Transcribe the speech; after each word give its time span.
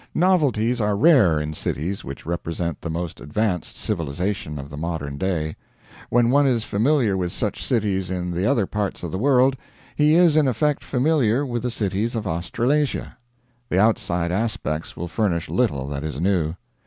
Novelties 0.15 0.81
are 0.81 0.95
rare 0.97 1.39
in 1.39 1.53
cities 1.53 2.03
which 2.03 2.25
represent 2.25 2.81
the 2.81 2.89
most 2.89 3.21
advanced 3.21 3.77
civilization 3.77 4.57
of 4.57 4.71
the 4.71 4.75
modern 4.75 5.15
day. 5.15 5.55
When 6.09 6.31
one 6.31 6.47
is 6.47 6.63
familiar 6.63 7.15
with 7.15 7.31
such 7.31 7.63
cities 7.63 8.09
in 8.09 8.31
the 8.31 8.47
other 8.47 8.65
parts 8.65 9.03
of 9.03 9.11
the 9.11 9.19
world 9.19 9.57
he 9.95 10.15
is 10.15 10.35
in 10.35 10.47
effect 10.47 10.83
familiar 10.83 11.45
with 11.45 11.61
the 11.61 11.69
cities 11.69 12.15
of 12.15 12.25
Australasia. 12.25 13.19
The 13.69 13.79
outside 13.79 14.31
aspects 14.31 14.97
will 14.97 15.07
furnish 15.07 15.49
little 15.49 15.87
that 15.89 16.03
is 16.03 16.19
new. 16.19 16.55